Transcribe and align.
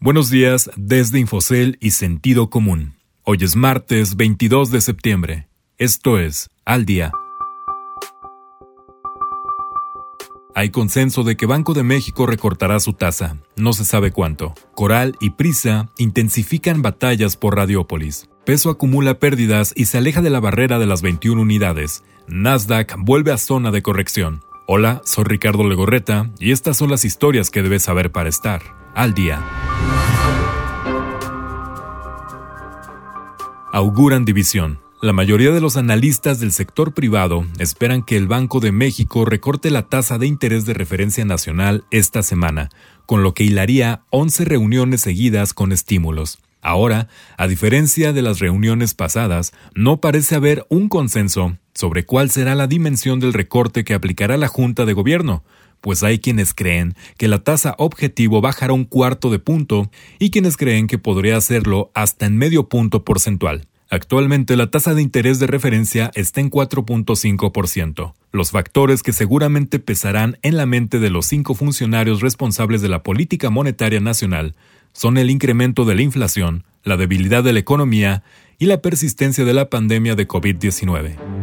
Buenos 0.00 0.30
días 0.30 0.70
desde 0.76 1.18
Infocel 1.18 1.76
y 1.80 1.90
Sentido 1.90 2.50
Común. 2.50 2.94
Hoy 3.24 3.38
es 3.40 3.56
martes 3.56 4.14
22 4.14 4.70
de 4.70 4.80
septiembre. 4.80 5.48
Esto 5.76 6.20
es 6.20 6.50
Al 6.64 6.86
Día. 6.86 7.10
Hay 10.54 10.70
consenso 10.70 11.24
de 11.24 11.36
que 11.36 11.46
Banco 11.46 11.74
de 11.74 11.82
México 11.82 12.26
recortará 12.26 12.78
su 12.78 12.92
tasa, 12.92 13.38
no 13.56 13.72
se 13.72 13.84
sabe 13.84 14.12
cuánto. 14.12 14.54
Coral 14.76 15.16
y 15.20 15.30
Prisa 15.30 15.88
intensifican 15.98 16.80
batallas 16.80 17.36
por 17.36 17.56
Radiópolis. 17.56 18.30
Peso 18.46 18.70
acumula 18.70 19.18
pérdidas 19.18 19.72
y 19.74 19.86
se 19.86 19.98
aleja 19.98 20.22
de 20.22 20.30
la 20.30 20.38
barrera 20.38 20.78
de 20.78 20.86
las 20.86 21.02
21 21.02 21.42
unidades. 21.42 22.04
Nasdaq 22.28 22.94
vuelve 22.98 23.32
a 23.32 23.36
zona 23.36 23.72
de 23.72 23.82
corrección. 23.82 24.42
Hola, 24.68 25.02
soy 25.04 25.24
Ricardo 25.24 25.68
Legorreta 25.68 26.30
y 26.38 26.52
estas 26.52 26.76
son 26.76 26.88
las 26.88 27.04
historias 27.04 27.50
que 27.50 27.62
debes 27.62 27.82
saber 27.82 28.12
para 28.12 28.28
estar 28.28 28.78
al 28.98 29.14
día. 29.14 29.40
Auguran 33.72 34.24
división. 34.24 34.80
La 35.00 35.12
mayoría 35.12 35.52
de 35.52 35.60
los 35.60 35.76
analistas 35.76 36.40
del 36.40 36.50
sector 36.50 36.94
privado 36.94 37.46
esperan 37.60 38.02
que 38.02 38.16
el 38.16 38.26
Banco 38.26 38.58
de 38.58 38.72
México 38.72 39.24
recorte 39.24 39.70
la 39.70 39.88
tasa 39.88 40.18
de 40.18 40.26
interés 40.26 40.66
de 40.66 40.74
referencia 40.74 41.24
nacional 41.24 41.84
esta 41.92 42.24
semana, 42.24 42.70
con 43.06 43.22
lo 43.22 43.34
que 43.34 43.44
hilaría 43.44 44.02
11 44.10 44.44
reuniones 44.46 45.02
seguidas 45.02 45.54
con 45.54 45.70
estímulos. 45.70 46.40
Ahora, 46.60 47.06
a 47.36 47.46
diferencia 47.46 48.12
de 48.12 48.22
las 48.22 48.40
reuniones 48.40 48.94
pasadas, 48.94 49.52
no 49.76 50.00
parece 50.00 50.34
haber 50.34 50.66
un 50.70 50.88
consenso 50.88 51.56
sobre 51.72 52.04
cuál 52.04 52.30
será 52.30 52.56
la 52.56 52.66
dimensión 52.66 53.20
del 53.20 53.32
recorte 53.32 53.84
que 53.84 53.94
aplicará 53.94 54.36
la 54.36 54.48
Junta 54.48 54.84
de 54.84 54.92
Gobierno, 54.92 55.44
pues 55.80 56.02
hay 56.02 56.18
quienes 56.18 56.54
creen 56.54 56.94
que 57.16 57.28
la 57.28 57.38
tasa 57.38 57.74
objetivo 57.78 58.40
bajará 58.40 58.72
un 58.72 58.84
cuarto 58.84 59.30
de 59.30 59.38
punto 59.38 59.90
y 60.18 60.30
quienes 60.30 60.56
creen 60.56 60.86
que 60.86 60.98
podría 60.98 61.36
hacerlo 61.36 61.90
hasta 61.94 62.26
en 62.26 62.36
medio 62.36 62.68
punto 62.68 63.04
porcentual. 63.04 63.66
Actualmente 63.90 64.56
la 64.56 64.70
tasa 64.70 64.92
de 64.92 65.00
interés 65.00 65.38
de 65.38 65.46
referencia 65.46 66.10
está 66.14 66.40
en 66.40 66.50
4.5%. 66.50 68.12
Los 68.32 68.50
factores 68.50 69.02
que 69.02 69.14
seguramente 69.14 69.78
pesarán 69.78 70.36
en 70.42 70.58
la 70.58 70.66
mente 70.66 70.98
de 70.98 71.08
los 71.08 71.26
cinco 71.26 71.54
funcionarios 71.54 72.20
responsables 72.20 72.82
de 72.82 72.88
la 72.88 73.02
política 73.02 73.48
monetaria 73.48 74.00
nacional 74.00 74.54
son 74.92 75.16
el 75.16 75.30
incremento 75.30 75.86
de 75.86 75.94
la 75.94 76.02
inflación, 76.02 76.64
la 76.84 76.98
debilidad 76.98 77.42
de 77.42 77.54
la 77.54 77.60
economía 77.60 78.22
y 78.58 78.66
la 78.66 78.82
persistencia 78.82 79.44
de 79.44 79.54
la 79.54 79.70
pandemia 79.70 80.16
de 80.16 80.28
COVID-19. 80.28 81.37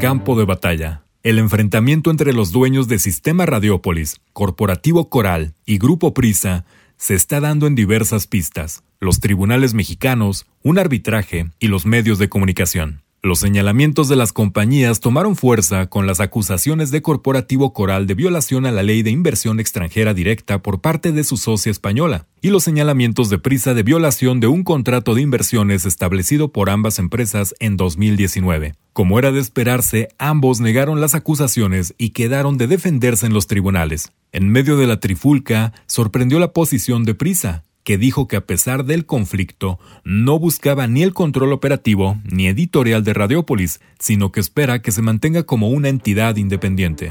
Campo 0.00 0.38
de 0.38 0.44
batalla. 0.44 1.02
El 1.24 1.40
enfrentamiento 1.40 2.12
entre 2.12 2.32
los 2.32 2.52
dueños 2.52 2.86
de 2.86 3.00
Sistema 3.00 3.46
Radiópolis, 3.46 4.20
Corporativo 4.32 5.10
Coral 5.10 5.54
y 5.66 5.78
Grupo 5.78 6.14
Prisa 6.14 6.64
se 6.96 7.16
está 7.16 7.40
dando 7.40 7.66
en 7.66 7.74
diversas 7.74 8.28
pistas, 8.28 8.84
los 9.00 9.18
tribunales 9.18 9.74
mexicanos, 9.74 10.46
un 10.62 10.78
arbitraje 10.78 11.50
y 11.58 11.66
los 11.66 11.84
medios 11.84 12.20
de 12.20 12.28
comunicación. 12.28 13.02
Los 13.20 13.40
señalamientos 13.40 14.06
de 14.08 14.14
las 14.14 14.32
compañías 14.32 15.00
tomaron 15.00 15.34
fuerza 15.34 15.88
con 15.88 16.06
las 16.06 16.20
acusaciones 16.20 16.92
de 16.92 17.02
Corporativo 17.02 17.72
Coral 17.72 18.06
de 18.06 18.14
violación 18.14 18.64
a 18.64 18.70
la 18.70 18.84
ley 18.84 19.02
de 19.02 19.10
inversión 19.10 19.58
extranjera 19.58 20.14
directa 20.14 20.62
por 20.62 20.80
parte 20.80 21.10
de 21.10 21.24
su 21.24 21.36
socia 21.36 21.72
española, 21.72 22.28
y 22.40 22.50
los 22.50 22.62
señalamientos 22.62 23.28
de 23.28 23.40
prisa 23.40 23.74
de 23.74 23.82
violación 23.82 24.38
de 24.38 24.46
un 24.46 24.62
contrato 24.62 25.16
de 25.16 25.22
inversiones 25.22 25.84
establecido 25.84 26.52
por 26.52 26.70
ambas 26.70 27.00
empresas 27.00 27.56
en 27.58 27.76
2019. 27.76 28.76
Como 28.92 29.18
era 29.18 29.32
de 29.32 29.40
esperarse, 29.40 30.08
ambos 30.18 30.60
negaron 30.60 31.00
las 31.00 31.16
acusaciones 31.16 31.94
y 31.98 32.10
quedaron 32.10 32.56
de 32.56 32.68
defenderse 32.68 33.26
en 33.26 33.32
los 33.32 33.48
tribunales. 33.48 34.12
En 34.30 34.48
medio 34.48 34.76
de 34.76 34.86
la 34.86 35.00
trifulca, 35.00 35.72
sorprendió 35.86 36.38
la 36.38 36.52
posición 36.52 37.02
de 37.04 37.14
prisa, 37.14 37.64
que 37.88 37.96
dijo 37.96 38.28
que 38.28 38.36
a 38.36 38.44
pesar 38.44 38.84
del 38.84 39.06
conflicto 39.06 39.78
no 40.04 40.38
buscaba 40.38 40.86
ni 40.86 41.02
el 41.02 41.14
control 41.14 41.54
operativo 41.54 42.18
ni 42.30 42.46
editorial 42.46 43.02
de 43.02 43.14
Radiopolis, 43.14 43.80
sino 43.98 44.30
que 44.30 44.40
espera 44.40 44.82
que 44.82 44.92
se 44.92 45.00
mantenga 45.00 45.44
como 45.44 45.70
una 45.70 45.88
entidad 45.88 46.36
independiente. 46.36 47.10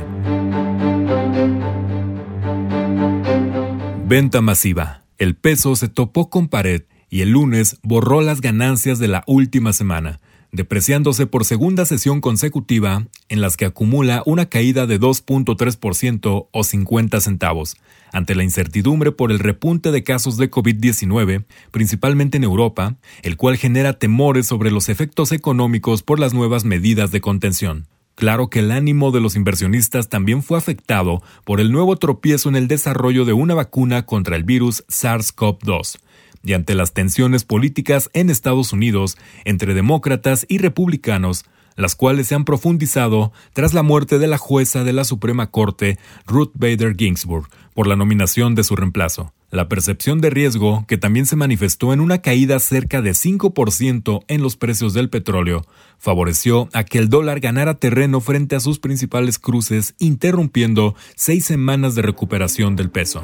Venta 4.05 4.41
masiva. 4.41 5.01
El 5.17 5.35
peso 5.35 5.75
se 5.75 5.87
topó 5.87 6.29
con 6.29 6.47
pared 6.47 6.83
y 7.09 7.21
el 7.21 7.31
lunes 7.31 7.79
borró 7.81 8.21
las 8.21 8.39
ganancias 8.39 8.99
de 8.99 9.07
la 9.07 9.23
última 9.25 9.73
semana 9.73 10.19
depreciándose 10.57 11.27
por 11.27 11.45
segunda 11.45 11.85
sesión 11.85 12.19
consecutiva 12.19 13.07
en 13.29 13.39
las 13.39 13.55
que 13.55 13.65
acumula 13.65 14.23
una 14.25 14.47
caída 14.47 14.87
de 14.87 14.99
2.3% 14.99 16.47
o 16.51 16.63
50 16.63 17.21
centavos, 17.21 17.77
ante 18.11 18.35
la 18.35 18.43
incertidumbre 18.43 19.11
por 19.13 19.31
el 19.31 19.39
repunte 19.39 19.91
de 19.91 20.03
casos 20.03 20.35
de 20.35 20.51
COVID-19, 20.51 21.45
principalmente 21.71 22.37
en 22.37 22.43
Europa, 22.43 22.97
el 23.21 23.37
cual 23.37 23.55
genera 23.55 23.93
temores 23.93 24.47
sobre 24.47 24.71
los 24.71 24.89
efectos 24.89 25.31
económicos 25.31 26.03
por 26.03 26.19
las 26.19 26.33
nuevas 26.33 26.65
medidas 26.65 27.11
de 27.11 27.21
contención. 27.21 27.87
Claro 28.17 28.49
que 28.49 28.61
el 28.61 28.71
ánimo 28.71 29.11
de 29.11 29.21
los 29.21 29.35
inversionistas 29.35 30.09
también 30.09 30.41
fue 30.41 30.57
afectado 30.57 31.21
por 31.45 31.59
el 31.59 31.71
nuevo 31.71 31.97
tropiezo 31.97 32.49
en 32.49 32.55
el 32.55 32.67
desarrollo 32.67 33.25
de 33.25 33.33
una 33.33 33.53
vacuna 33.53 34.07
contra 34.07 34.35
el 34.35 34.43
virus 34.43 34.83
SARS-CoV-2, 34.87 35.99
y 36.43 36.53
ante 36.53 36.73
las 36.73 36.93
tensiones 36.93 37.43
políticas 37.43 38.09
en 38.13 38.31
Estados 38.31 38.73
Unidos 38.73 39.19
entre 39.45 39.75
demócratas 39.75 40.47
y 40.49 40.57
republicanos, 40.57 41.45
las 41.75 41.93
cuales 41.93 42.25
se 42.25 42.33
han 42.33 42.43
profundizado 42.43 43.33
tras 43.53 43.75
la 43.75 43.83
muerte 43.83 44.17
de 44.17 44.25
la 44.25 44.39
jueza 44.39 44.83
de 44.83 44.93
la 44.93 45.03
Suprema 45.03 45.51
Corte, 45.51 45.99
Ruth 46.25 46.53
Bader 46.55 46.95
Ginsburg, 46.97 47.47
por 47.75 47.85
la 47.85 47.95
nominación 47.95 48.55
de 48.55 48.63
su 48.63 48.75
reemplazo. 48.75 49.31
La 49.49 49.69
percepción 49.69 50.19
de 50.19 50.29
riesgo, 50.29 50.83
que 50.89 50.97
también 50.97 51.25
se 51.25 51.37
manifestó 51.37 51.93
en 51.93 52.01
una 52.01 52.17
caída 52.17 52.59
cerca 52.59 53.01
de 53.01 53.11
5% 53.11 54.25
en 54.27 54.41
los 54.41 54.57
precios 54.57 54.93
del 54.93 55.09
petróleo, 55.09 55.65
favoreció 55.97 56.67
a 56.73 56.83
que 56.83 56.97
el 56.97 57.07
dólar 57.07 57.39
ganara 57.39 57.75
terreno 57.75 58.19
frente 58.19 58.57
a 58.57 58.59
sus 58.59 58.79
principales 58.79 59.39
cruces, 59.39 59.95
interrumpiendo 59.99 60.95
seis 61.15 61.45
semanas 61.45 61.95
de 61.95 62.01
recuperación 62.01 62.75
del 62.75 62.89
peso. 62.89 63.23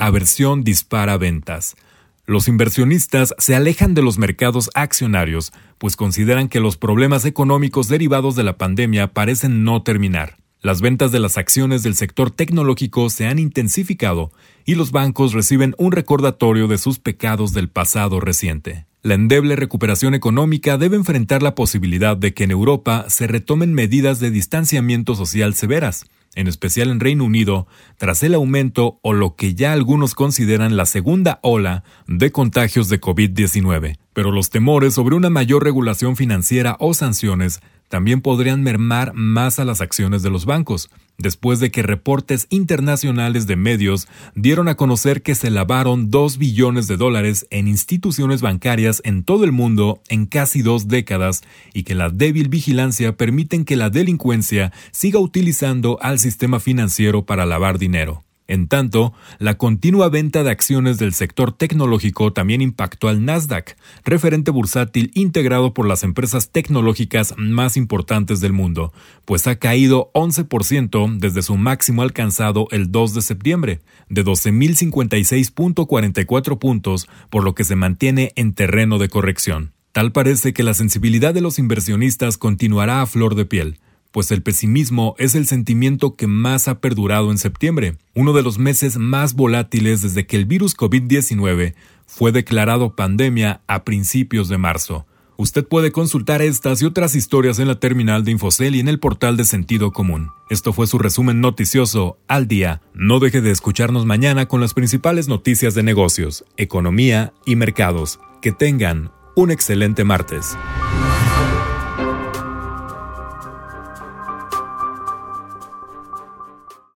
Aversión 0.00 0.64
dispara 0.64 1.18
ventas. 1.18 1.76
Los 2.24 2.48
inversionistas 2.48 3.34
se 3.36 3.54
alejan 3.54 3.92
de 3.92 4.00
los 4.00 4.16
mercados 4.16 4.70
accionarios, 4.72 5.52
pues 5.76 5.94
consideran 5.94 6.48
que 6.48 6.60
los 6.60 6.78
problemas 6.78 7.26
económicos 7.26 7.88
derivados 7.88 8.34
de 8.34 8.44
la 8.44 8.56
pandemia 8.56 9.12
parecen 9.12 9.62
no 9.62 9.82
terminar. 9.82 10.37
Las 10.60 10.80
ventas 10.80 11.12
de 11.12 11.20
las 11.20 11.38
acciones 11.38 11.84
del 11.84 11.94
sector 11.94 12.32
tecnológico 12.32 13.10
se 13.10 13.26
han 13.26 13.38
intensificado 13.38 14.32
y 14.64 14.74
los 14.74 14.90
bancos 14.90 15.32
reciben 15.32 15.76
un 15.78 15.92
recordatorio 15.92 16.66
de 16.66 16.78
sus 16.78 16.98
pecados 16.98 17.52
del 17.52 17.68
pasado 17.68 18.18
reciente. 18.18 18.86
La 19.02 19.14
endeble 19.14 19.54
recuperación 19.54 20.14
económica 20.14 20.76
debe 20.76 20.96
enfrentar 20.96 21.44
la 21.44 21.54
posibilidad 21.54 22.16
de 22.16 22.34
que 22.34 22.42
en 22.42 22.50
Europa 22.50 23.04
se 23.08 23.28
retomen 23.28 23.72
medidas 23.72 24.18
de 24.18 24.32
distanciamiento 24.32 25.14
social 25.14 25.54
severas, 25.54 26.06
en 26.34 26.48
especial 26.48 26.90
en 26.90 26.98
Reino 26.98 27.24
Unido, 27.24 27.68
tras 27.96 28.24
el 28.24 28.34
aumento 28.34 28.98
o 29.02 29.12
lo 29.12 29.36
que 29.36 29.54
ya 29.54 29.72
algunos 29.72 30.16
consideran 30.16 30.76
la 30.76 30.86
segunda 30.86 31.38
ola 31.42 31.84
de 32.08 32.32
contagios 32.32 32.88
de 32.88 33.00
COVID-19. 33.00 33.96
Pero 34.12 34.32
los 34.32 34.50
temores 34.50 34.94
sobre 34.94 35.14
una 35.14 35.30
mayor 35.30 35.62
regulación 35.62 36.16
financiera 36.16 36.76
o 36.80 36.92
sanciones 36.92 37.60
también 37.88 38.20
podrían 38.20 38.62
mermar 38.62 39.12
más 39.14 39.58
a 39.58 39.64
las 39.64 39.80
acciones 39.80 40.22
de 40.22 40.30
los 40.30 40.44
bancos, 40.44 40.90
después 41.18 41.58
de 41.58 41.70
que 41.70 41.82
reportes 41.82 42.46
internacionales 42.50 43.46
de 43.46 43.56
medios 43.56 44.06
dieron 44.34 44.68
a 44.68 44.76
conocer 44.76 45.22
que 45.22 45.34
se 45.34 45.50
lavaron 45.50 46.10
2 46.10 46.38
billones 46.38 46.86
de 46.86 46.96
dólares 46.96 47.46
en 47.50 47.66
instituciones 47.66 48.40
bancarias 48.40 49.02
en 49.04 49.24
todo 49.24 49.44
el 49.44 49.52
mundo 49.52 50.00
en 50.08 50.26
casi 50.26 50.62
dos 50.62 50.88
décadas 50.88 51.42
y 51.74 51.82
que 51.82 51.94
la 51.94 52.10
débil 52.10 52.48
vigilancia 52.48 53.16
permiten 53.16 53.64
que 53.64 53.76
la 53.76 53.90
delincuencia 53.90 54.72
siga 54.92 55.18
utilizando 55.18 55.98
al 56.00 56.18
sistema 56.18 56.60
financiero 56.60 57.26
para 57.26 57.46
lavar 57.46 57.78
dinero. 57.78 58.27
En 58.48 58.66
tanto, 58.66 59.12
la 59.38 59.56
continua 59.58 60.08
venta 60.08 60.42
de 60.42 60.50
acciones 60.50 60.96
del 60.96 61.12
sector 61.12 61.52
tecnológico 61.52 62.32
también 62.32 62.62
impactó 62.62 63.08
al 63.08 63.22
Nasdaq, 63.22 63.76
referente 64.06 64.50
bursátil 64.50 65.10
integrado 65.12 65.74
por 65.74 65.86
las 65.86 66.02
empresas 66.02 66.50
tecnológicas 66.50 67.34
más 67.36 67.76
importantes 67.76 68.40
del 68.40 68.54
mundo, 68.54 68.94
pues 69.26 69.46
ha 69.46 69.56
caído 69.56 70.10
11% 70.14 71.18
desde 71.18 71.42
su 71.42 71.58
máximo 71.58 72.00
alcanzado 72.00 72.68
el 72.70 72.90
2 72.90 73.12
de 73.12 73.20
septiembre, 73.20 73.82
de 74.08 74.24
12.056.44 74.24 76.58
puntos, 76.58 77.06
por 77.28 77.44
lo 77.44 77.54
que 77.54 77.64
se 77.64 77.76
mantiene 77.76 78.32
en 78.34 78.54
terreno 78.54 78.96
de 78.96 79.10
corrección. 79.10 79.74
Tal 79.92 80.12
parece 80.12 80.54
que 80.54 80.62
la 80.62 80.72
sensibilidad 80.72 81.34
de 81.34 81.42
los 81.42 81.58
inversionistas 81.58 82.38
continuará 82.38 83.02
a 83.02 83.06
flor 83.06 83.34
de 83.34 83.44
piel 83.44 83.78
pues 84.10 84.30
el 84.30 84.42
pesimismo 84.42 85.14
es 85.18 85.34
el 85.34 85.46
sentimiento 85.46 86.16
que 86.16 86.26
más 86.26 86.68
ha 86.68 86.80
perdurado 86.80 87.30
en 87.30 87.38
septiembre, 87.38 87.96
uno 88.14 88.32
de 88.32 88.42
los 88.42 88.58
meses 88.58 88.96
más 88.96 89.34
volátiles 89.34 90.02
desde 90.02 90.26
que 90.26 90.36
el 90.36 90.44
virus 90.44 90.76
COVID-19 90.76 91.74
fue 92.06 92.32
declarado 92.32 92.96
pandemia 92.96 93.62
a 93.66 93.84
principios 93.84 94.48
de 94.48 94.58
marzo, 94.58 95.06
Usted 95.40 95.64
puede 95.64 95.92
consultar 95.92 96.42
estas 96.42 96.82
y 96.82 96.84
otras 96.84 97.14
historias 97.14 97.60
en 97.60 97.68
la 97.68 97.78
terminal 97.78 98.24
de 98.24 98.32
Infocel 98.32 98.74
y 98.74 98.80
en 98.80 98.88
el 98.88 98.98
portal 98.98 99.36
de 99.36 99.44
Sentido 99.44 99.92
Común. 99.92 100.32
Esto 100.50 100.72
fue 100.72 100.88
su 100.88 100.98
resumen 100.98 101.40
noticioso 101.40 102.18
al 102.26 102.48
día. 102.48 102.82
No 102.92 103.20
deje 103.20 103.40
de 103.40 103.52
escucharnos 103.52 104.04
mañana 104.04 104.46
con 104.46 104.60
las 104.60 104.74
principales 104.74 105.28
noticias 105.28 105.76
de 105.76 105.84
negocios, 105.84 106.44
economía 106.56 107.34
y 107.46 107.54
mercados. 107.54 108.18
Que 108.42 108.50
tengan 108.50 109.12
un 109.36 109.52
excelente 109.52 110.02
martes. 110.02 110.56